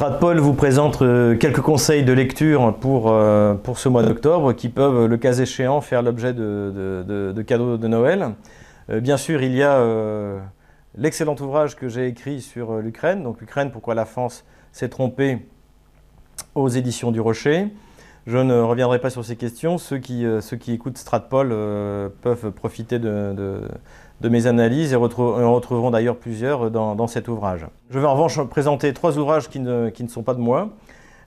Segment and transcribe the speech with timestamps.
[0.00, 4.70] Stratpol vous présente euh, quelques conseils de lecture pour, euh, pour ce mois d'octobre qui
[4.70, 8.30] peuvent, le cas échéant, faire l'objet de, cadeaux de Noël.
[8.88, 9.78] Euh, bien sûr, il y a
[10.96, 15.46] l'excellent ouvrage que j'ai écrit sur l'Ukraine, donc l'Ukraine, pourquoi la France s'est trompée
[16.54, 17.66] aux éditions du Rocher.
[18.26, 19.78] Je ne reviendrai pas sur ces questions.
[19.78, 21.48] Ceux qui, ceux qui écoutent Stratpol
[22.20, 23.62] peuvent profiter de,
[24.20, 27.66] de mes analyses et en retrouveront d'ailleurs plusieurs dans, cet ouvrage.
[27.90, 30.70] Je vais en revanche présenter trois ouvrages qui ne, sont pas de moi.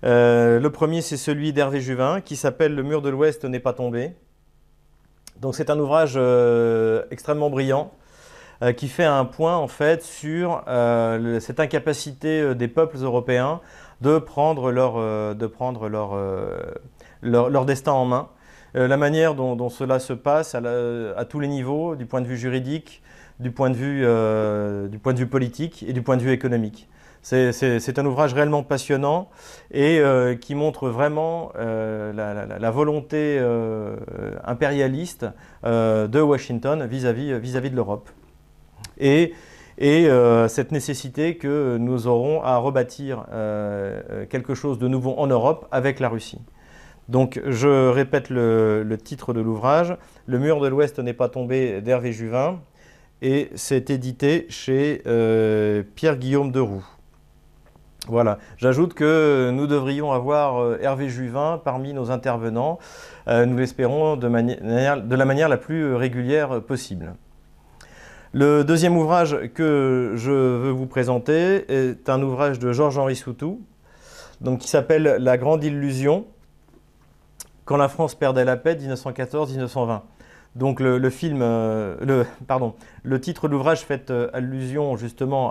[0.03, 3.73] Euh, le premier, c'est celui d'Hervé Juvin qui s'appelle Le mur de l'Ouest n'est pas
[3.73, 4.11] tombé.
[5.41, 7.91] Donc c'est un ouvrage euh, extrêmement brillant
[8.61, 10.63] euh, qui fait un point en fait sur
[11.39, 13.59] cette incapacité des peuples européens
[14.01, 14.95] de prendre leur,
[15.35, 16.15] de prendre leur,
[17.23, 18.29] leur destin en main.
[18.75, 22.37] Euh, la manière dont, cela se passe à, tous les niveaux, du point de vue
[22.37, 23.03] juridique,
[23.39, 26.31] du point de vue, euh, du point de vue politique et du point de vue
[26.31, 26.89] économique.
[27.21, 29.29] C'est un ouvrage réellement passionnant
[29.71, 33.39] et euh, qui montre vraiment la, volonté
[34.43, 35.25] impérialiste
[35.63, 38.09] de Washington vis-à-vis -vis, -vis de l'Europe.
[38.97, 39.33] Et
[39.77, 43.25] cette nécessité que nous aurons à rebâtir
[44.29, 46.41] quelque chose de nouveau en Europe avec la Russie.
[47.09, 52.13] Donc je répète le, titre de l'ouvrage, Le mur de l'Ouest n'est pas tombé d'Hervé
[52.13, 52.59] Juvin,
[53.21, 56.85] et c'est édité chez euh, Pierre-Guillaume Deroux.
[58.07, 62.79] Voilà, j'ajoute que nous devrions avoir euh, Hervé Juvin parmi nos intervenants,
[63.29, 67.15] euh, nous l'espérons de, la manière la plus régulière possible.
[68.33, 73.61] Le deuxième ouvrage que je veux vous présenter est un ouvrage de Georges-Henri Soutou,
[74.41, 76.25] donc qui s'appelle La Grande Illusion,
[77.65, 80.01] quand la France perdait la paix, 1914-1920.
[80.55, 85.49] Donc le, film, euh, le, pardon, le titre de l'ouvrage fait euh, allusion justement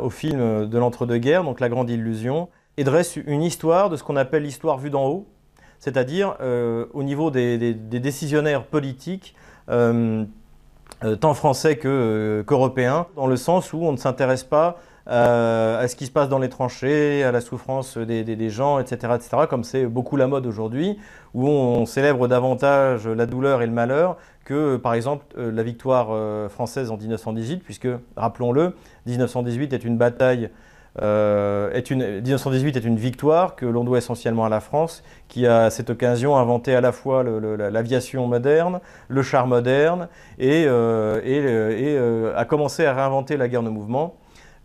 [0.00, 4.16] au film de l'entre-deux-guerres, donc La Grande Illusion, et dresse une histoire de ce qu'on
[4.16, 5.26] appelle l'histoire vue d'en haut,
[5.78, 9.34] c'est-à-dire euh, au niveau des, décisionnaires politiques,
[11.20, 16.06] tant français qu'européens, dans le sens où on ne s'intéresse pas euh, à ce qui
[16.06, 20.16] se passe dans les tranchées, à la souffrance des, gens, etc., etc., comme c'est beaucoup
[20.16, 20.98] la mode aujourd'hui,
[21.32, 26.08] où on célèbre davantage la douleur et le malheur que, par exemple, euh, la victoire
[26.10, 28.74] euh, française en 1918, puisque, rappelons-le,
[29.06, 30.50] 1918 est une bataille
[31.00, 35.64] est une, 1918 est une victoire que l'on doit essentiellement à la France, qui a
[35.64, 40.08] à cette occasion inventé à la fois l'aviation moderne, le char moderne,
[40.38, 41.98] et, et
[42.36, 44.16] a commencé à réinventer la guerre de mouvement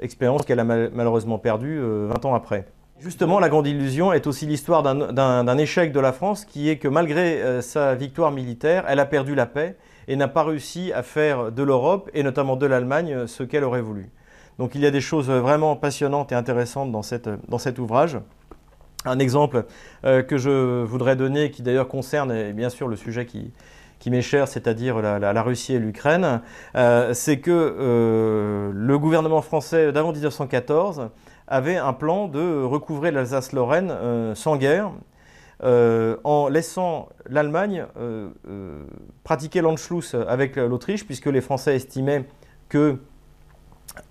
[0.02, 2.66] expérience qu'elle a malheureusement perdue 20 euh, ans après.
[3.00, 6.88] Justement, la grande illusion est aussi l'histoire d'un échec de la France qui est que
[6.88, 9.75] malgré euh, sa victoire militaire, elle a perdu la paix
[10.08, 13.81] et n'a pas réussi à faire de l'Europe et notamment de l'Allemagne ce qu'elle aurait
[13.81, 14.12] voulu.
[14.62, 18.20] Donc il y a des choses vraiment passionnantes et intéressantes dans, cette, dans cet ouvrage.
[19.06, 19.66] Un exemple
[20.06, 23.54] euh, que je voudrais donner, qui d'ailleurs concerne bien sûr le sujet qui,
[23.98, 26.42] qui m'est cher, c'est-à-dire la, Russie et l'Ukraine,
[26.76, 31.10] euh, c'est que euh, le gouvernement français d'avant 1914
[31.48, 34.92] avait un plan de recouvrer l'Alsace-Lorraine sans guerre,
[35.64, 37.88] en laissant l'Allemagne
[39.24, 42.26] pratiquer l'Anschluss avec l'Autriche, puisque les Français estimaient
[42.70, 43.00] que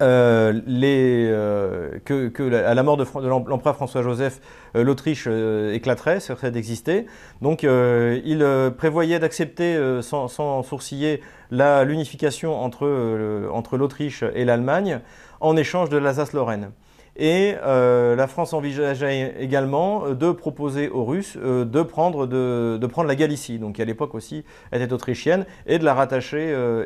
[0.02, 3.04] euh, euh, que, à la mort de,
[3.48, 4.40] l'empereur François-Joseph,
[4.76, 7.06] euh, l'Autriche éclaterait, cesserait d'exister.
[7.40, 15.00] Donc il prévoyait d'accepter sans, sans, sourciller l'unification entre, l'Autriche et l'Allemagne
[15.40, 16.70] en échange de l'Alsace-Lorraine.
[17.16, 23.82] Et la France envisageait également de proposer aux Russes de, prendre, la Galicie, donc qui
[23.82, 26.84] à l'époque aussi était autrichienne, et de la rattacher, euh,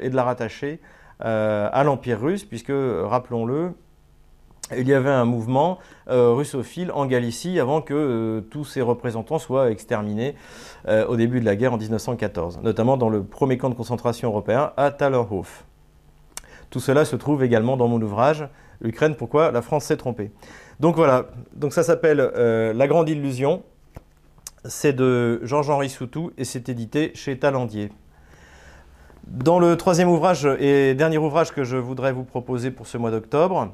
[1.21, 3.73] à l'Empire russe, puisque, rappelons-le,
[4.77, 5.79] il y avait un mouvement
[6.09, 10.35] euh, russophile en Galicie avant que euh, tous ses représentants soient exterminés
[11.09, 14.73] au début de la guerre en 1914, notamment dans le premier camp de concentration européen
[14.77, 15.65] à Tallerhof.
[16.69, 18.49] Tout cela se trouve également dans mon ouvrage
[18.81, 20.31] L'Ukraine, pourquoi la France s'est trompée.
[20.79, 23.62] Donc voilà, donc ça s'appelle La Grande Illusion.
[24.67, 27.91] C'est de Georges-Henri Soutou et c'est édité chez Talendier.
[29.26, 33.11] Dans le troisième ouvrage et dernier ouvrage que je voudrais vous proposer pour ce mois
[33.11, 33.73] d'octobre,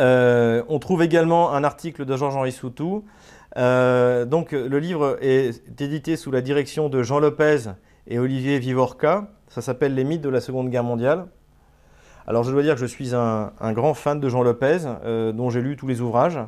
[0.00, 3.04] euh, on trouve également un article de Georges-Henri Soutou.
[3.56, 7.70] Euh, donc, le livre est édité sous la direction de Jean Lopez
[8.08, 9.28] et Olivier Vivorca.
[9.48, 11.26] Ça s'appelle Les mythes de la Seconde Guerre mondiale.
[12.26, 15.50] Alors, je dois dire que je suis un, grand fan de Jean Lopez, euh, dont
[15.50, 16.40] j'ai lu tous les ouvrages.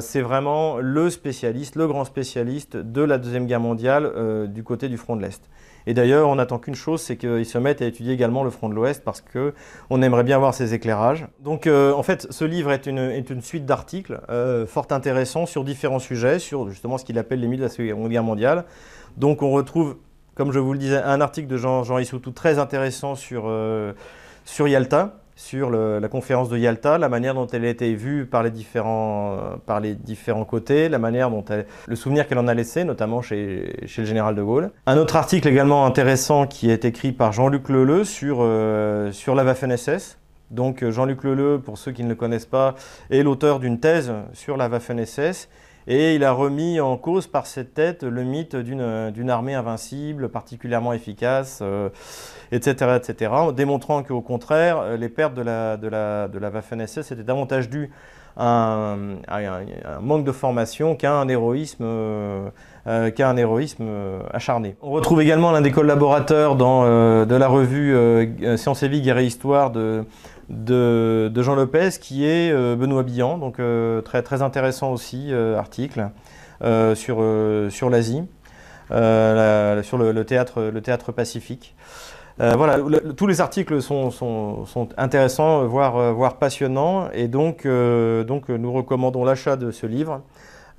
[0.00, 4.96] C'est vraiment le spécialiste, le grand spécialiste de la Deuxième Guerre mondiale du côté du
[4.96, 5.50] front de l'Est.
[5.86, 8.68] Et d'ailleurs, on n'attend qu'une chose, c'est qu'ils se mettent à étudier également le front
[8.68, 11.26] de l'Ouest parce qu'on aimerait bien voir ces éclairages.
[11.40, 14.20] Donc en fait, ce livre est une, suite d'articles
[14.66, 18.08] fort intéressants sur différents sujets, sur justement ce qu'il appelle les mythes de la Seconde
[18.08, 18.64] Guerre mondiale.
[19.16, 19.96] Donc on retrouve
[20.34, 23.52] comme je vous le disais, un article de Jean, Jean Issoutou très intéressant sur,
[24.44, 28.42] sur Yalta, sur la conférence de Yalta, la manière dont elle a été vue par
[28.42, 32.54] les différents, par les différents côtés, la manière dont elle, le souvenir qu'elle en a
[32.54, 34.70] laissé, notamment chez, le général de Gaulle.
[34.86, 39.44] Un autre article également intéressant qui est écrit par Jean-Luc Leleu sur, euh, sur la
[39.44, 40.18] Waffen-SS.
[40.50, 42.74] Donc Jean-Luc Leleu, pour ceux qui ne le connaissent pas,
[43.10, 45.48] est l'auteur d'une thèse sur la Waffen-SS
[45.86, 50.92] et il a remis en cause par cette tête le mythe d'une armée invincible, particulièrement
[50.92, 51.62] efficace,
[52.52, 57.12] etc., euh, etc., démontrant qu'au contraire, les pertes de la, de la, de la Waffen-SS
[57.12, 57.90] étaient davantage dues
[58.34, 58.94] à
[59.28, 62.48] un, manque de formation qu'à un héroïsme, euh,
[62.86, 63.84] euh, un héroïsme
[64.32, 64.76] acharné.
[64.80, 67.94] On retrouve également l'un des collaborateurs dans, de la revue
[68.56, 70.06] Sciences et Vie, Guerre et Histoire de,
[70.52, 76.10] de, Jean Lopez qui est euh, Benoît Billan, donc euh, très, intéressant aussi euh, article
[76.94, 77.20] sur,
[77.90, 78.22] l'Asie,
[78.88, 81.74] sur le, théâtre, pacifique.
[82.38, 82.78] voilà,
[83.16, 90.22] tous les articles sont, intéressants, voire, passionnants, et donc nous recommandons l'achat de ce livre.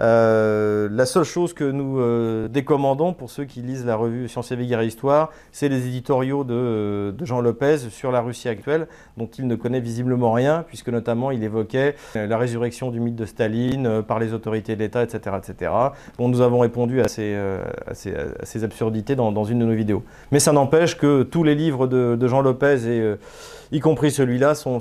[0.03, 4.51] Euh, la seule chose que nous euh, décommandons pour ceux qui lisent la revue Sciences
[4.51, 8.87] et Guerre et Histoire, c'est les éditoriaux de, de, Jean Lopez sur la Russie actuelle,
[9.15, 13.15] dont il ne connaît visiblement rien, puisque notamment il évoquait euh, la résurrection du mythe
[13.15, 15.71] de Staline par les autorités de l'État, etc., etc.
[16.17, 17.37] Bon, nous avons répondu à ces,
[18.63, 20.03] absurdités dans, une de nos vidéos.
[20.31, 23.15] Mais ça n'empêche que tous les livres de Jean Lopez et
[23.73, 24.77] y compris celui-là, sont,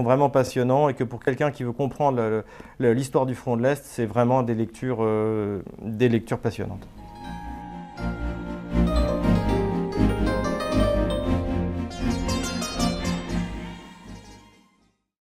[0.00, 2.42] vraiment passionnants et que pour quelqu'un qui veut comprendre
[2.80, 6.86] l'histoire du front de l'Est, c'est vraiment des lectures, euh, des lectures passionnantes.